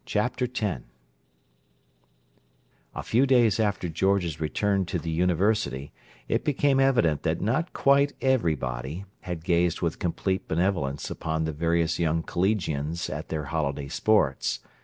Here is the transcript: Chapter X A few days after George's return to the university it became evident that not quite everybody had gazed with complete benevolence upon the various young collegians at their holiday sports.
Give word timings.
Chapter 0.03 0.45
X 0.49 0.81
A 2.95 3.03
few 3.03 3.27
days 3.27 3.59
after 3.59 3.87
George's 3.87 4.41
return 4.41 4.83
to 4.87 4.97
the 4.97 5.11
university 5.11 5.91
it 6.27 6.43
became 6.43 6.79
evident 6.79 7.21
that 7.21 7.39
not 7.39 7.71
quite 7.73 8.13
everybody 8.19 9.05
had 9.19 9.43
gazed 9.45 9.81
with 9.83 9.99
complete 9.99 10.47
benevolence 10.47 11.11
upon 11.11 11.43
the 11.43 11.53
various 11.53 11.99
young 11.99 12.23
collegians 12.23 13.11
at 13.11 13.29
their 13.29 13.43
holiday 13.53 13.89
sports. 13.89 14.61